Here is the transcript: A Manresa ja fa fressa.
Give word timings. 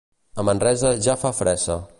A 0.35 0.45
Manresa 0.47 0.95
ja 1.09 1.17
fa 1.25 1.35
fressa. 1.43 1.81